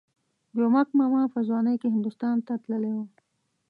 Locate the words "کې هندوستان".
1.81-2.35